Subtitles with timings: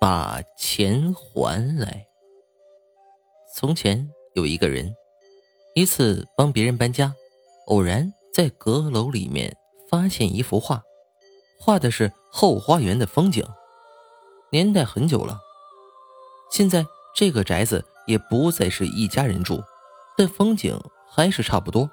[0.00, 2.06] 把钱还来。
[3.54, 4.94] 从前有一个人，
[5.74, 7.12] 一次帮别人搬家，
[7.66, 9.56] 偶然在阁楼里面
[9.90, 10.82] 发现一幅画，
[11.58, 13.44] 画的是后花园的风景，
[14.52, 15.40] 年代很久了。
[16.50, 19.60] 现在这个宅子也不再是一家人住，
[20.16, 21.90] 但风景还是差不多。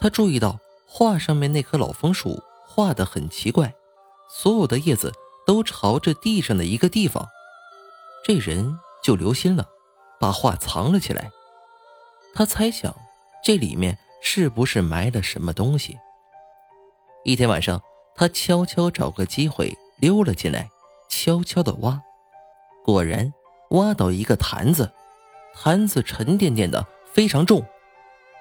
[0.00, 3.72] 他注意到画上面那棵老枫树画的很奇怪，
[4.28, 5.12] 所有的叶子
[5.48, 7.26] 都朝着地上的一个地方。
[8.22, 9.66] 这人就留心了，
[10.20, 11.30] 把画藏了起来。
[12.34, 12.94] 他猜想
[13.42, 15.98] 这里面是不是埋了什么东西。
[17.24, 17.80] 一天晚上，
[18.14, 20.68] 他悄悄找个机会溜了进来，
[21.08, 22.02] 悄悄的挖，
[22.84, 23.32] 果然。
[23.72, 24.90] 挖到一个坛子，
[25.54, 27.62] 坛子沉甸甸的，非常重。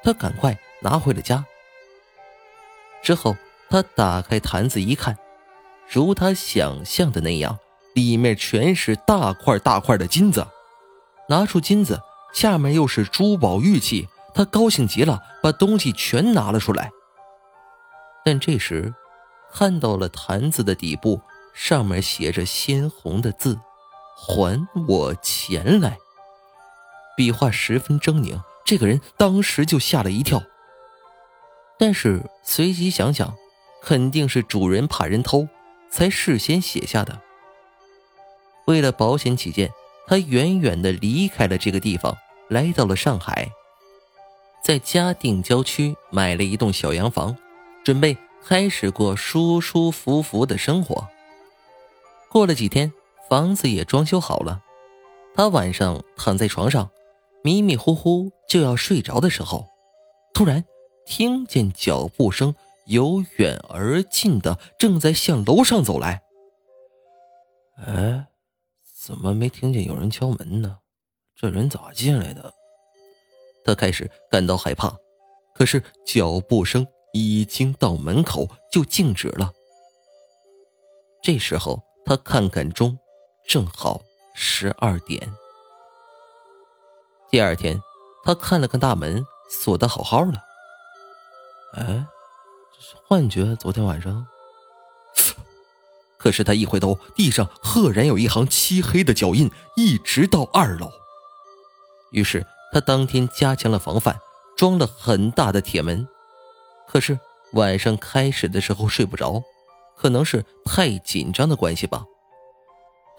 [0.02, 1.44] 他赶快拿回了家。
[3.04, 3.36] 之后，
[3.70, 5.18] 他打开坛子一看，
[5.90, 7.58] 如他想象的那样，
[7.94, 10.46] 里面全是大块大块的金子。
[11.30, 12.02] 拿出金子，
[12.34, 16.92] 下面又是珠宝玉器，他高兴极了，把东西全拿了出来。
[18.24, 18.94] 但这时，
[19.54, 21.22] 看到了坛子的底部，
[21.54, 23.60] 上面写着鲜红的字。
[24.16, 25.98] 还我钱来！
[27.16, 30.42] 笔画十分狰狞，这个人当时就吓了一跳。
[31.78, 33.36] 但是随即想想，
[33.82, 35.48] 肯定是主人怕人偷，
[35.90, 37.22] 才事先写下的。
[38.66, 39.72] 为了保险起见，
[40.08, 42.18] 他远远的离开了这个地方，
[42.50, 43.50] 来到了上海，
[44.64, 47.38] 在嘉定郊区买了一栋小洋房，
[47.84, 51.08] 准备开始过舒舒服服的生活。
[52.30, 52.92] 过了几天。
[53.30, 54.62] 房子也装修好了，
[55.36, 56.90] 他晚上躺在床上，
[57.44, 59.68] 迷迷糊糊就要睡着的时候，
[60.34, 60.64] 突然
[61.06, 62.56] 听见脚步声
[62.88, 66.22] 由远而近的正在向楼上走来。
[67.86, 68.28] 哎，
[69.06, 70.80] 怎么没听见有人敲门呢？
[71.36, 72.54] 这人咋进来的？
[73.64, 74.96] 他开始感到害怕，
[75.54, 79.52] 可是脚步声已经到门口就静止了。
[81.22, 82.98] 这时候他看看钟。
[83.50, 84.02] 正好
[84.36, 85.34] 十二点。
[87.30, 87.82] 第二天，
[88.26, 90.44] 他看了看大门，锁得好好的。
[91.76, 92.06] 哎，
[93.06, 93.56] 幻觉？
[93.56, 94.26] 昨天晚上？
[96.18, 100.92] 可是他一回头，地上赫然有一行漆黑的脚印，一直到二楼。
[102.12, 104.20] 于是他当天加强了防范，
[104.56, 106.08] 装了很大的铁门。
[106.88, 107.20] 可是
[107.54, 109.42] 晚上开始的时候睡不着，
[109.96, 112.04] 可能是太紧张的关系吧。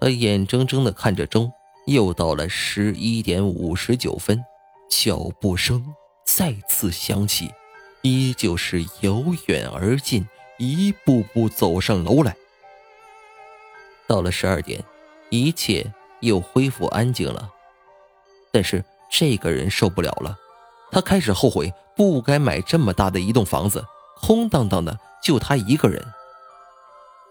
[0.00, 1.50] 他眼睁睁的看着钟，
[1.86, 4.42] 又到了十一点五十九分，
[4.90, 5.84] 脚步声
[6.26, 7.50] 再次响起，
[8.02, 10.26] 依旧是由远而近，
[10.58, 12.36] 一步步走上楼来。
[14.06, 14.82] 到了十二点，
[15.30, 17.50] 一切又恢复安静了，
[18.50, 20.38] 但是这个人受不了了，
[20.90, 23.84] 他开始后悔不该买这么大的一栋房子，
[24.20, 26.04] 空荡荡的，就他一个人。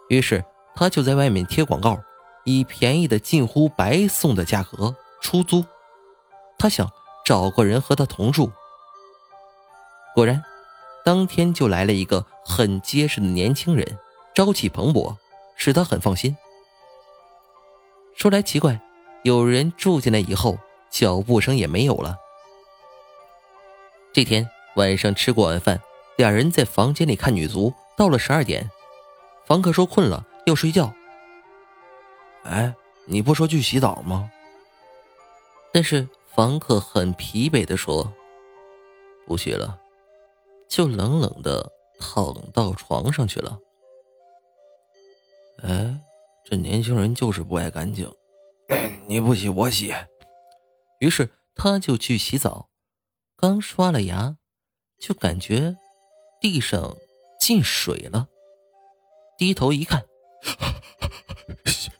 [0.10, 0.44] 于是
[0.76, 2.00] 他就在外面贴广告。
[2.50, 5.66] 以便宜的近乎白送的价格出租，
[6.58, 6.90] 他想
[7.26, 8.50] 找个人和他同住。
[10.16, 10.42] 果然，
[11.07, 13.97] 当天就来了一个很结实的年轻人，
[14.35, 15.16] 朝气蓬勃，
[15.56, 16.35] 使他很放心。
[18.13, 18.81] 说来奇怪，
[19.23, 20.59] 有人住进来以后，
[20.90, 22.18] 脚步声也没有了。
[24.12, 25.81] 这天晚上吃过晚饭，
[26.18, 28.69] 两人在房间里看女足，到了十二点，
[29.45, 30.94] 房客说困了要睡觉。
[32.44, 32.74] 哎，
[33.06, 34.29] 你不说去洗澡吗？
[35.72, 38.12] 但是房客很疲惫的说
[39.25, 39.79] ：“不去了，
[40.70, 43.60] 就冷冷的躺到床上去了。”
[45.64, 46.00] 哎，
[46.46, 48.12] 这年轻人就是不爱干净，
[49.08, 49.94] 你不洗我洗。
[51.00, 52.70] 于是他就去洗澡，
[53.36, 54.38] 刚刷了牙，
[55.00, 55.76] 就感觉
[56.40, 56.96] 地上
[57.40, 58.28] 进水了，
[59.38, 60.06] 低头一看。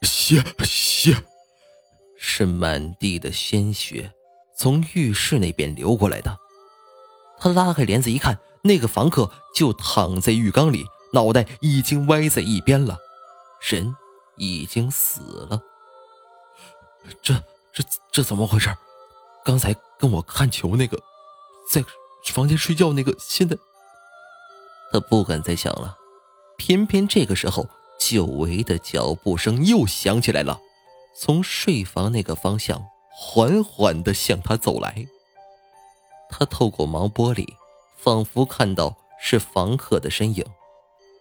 [0.02, 1.14] 血血，
[2.16, 4.12] 是满地的鲜血，
[4.56, 6.38] 从浴室那边流过来的。
[7.38, 12.98] 他拉开帘子一看，那个房客就躺在浴缸里，脑袋已经歪在一边了，
[13.60, 13.94] 人
[14.36, 15.60] 已经死了。
[17.22, 17.34] 这
[17.72, 18.68] 这这怎么回事？
[19.44, 20.98] 刚才跟我看球那个，
[21.70, 21.84] 在
[22.26, 23.56] 房间睡觉那个，现在
[24.92, 25.96] 他不敢再想了。
[26.56, 27.66] 偏偏这个时候。
[28.00, 30.60] 久违的脚步声又响起来了，
[31.20, 32.80] 从睡房那个方向
[33.10, 35.04] 缓缓的向他走来。
[36.30, 37.44] 他透过毛玻璃，
[37.98, 40.44] 仿佛看到是房客的身影。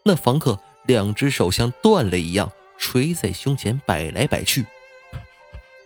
[0.06, 4.66] 那房客两只手像断了一样垂在胸前，摆来摆去，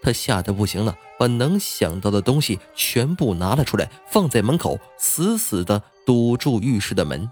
[0.03, 7.31] 他吓得不行了，把能想到的东西全部拿了出来，放在门口，死死的堵住浴室的门。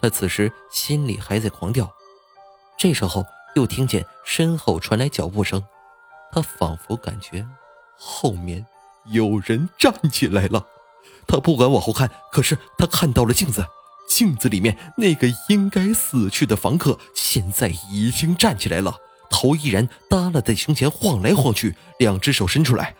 [0.00, 1.90] 他此时心里还在狂跳，
[2.76, 3.24] 这时候
[3.54, 5.64] 又听见身后传来脚步声，
[6.30, 7.46] 他仿佛感觉
[7.96, 8.66] 后面
[9.06, 10.66] 有人站起来了。
[11.26, 13.66] 他不敢往后看，可是他看到了镜子，
[14.08, 18.96] 镜子里面那个应该死去的房客现在已经站起来了。
[19.30, 22.94] 头依然耷拉在胸前晃来晃去，两只手伸出来。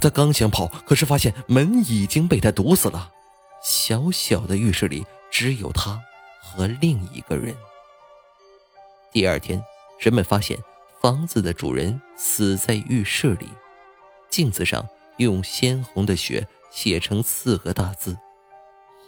[0.00, 3.10] 他刚想跑，可是发现门已经被他堵死了。
[3.62, 6.00] 小小的浴室里只有他
[6.40, 7.54] 和另一个人。
[9.12, 9.62] 第二天，
[9.98, 10.56] 人们发现
[11.02, 13.48] 房子的主人死在浴室里，
[14.30, 18.16] 镜子上用鲜红的血写成四个大字：“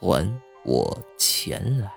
[0.01, 1.93] 还我钱来。”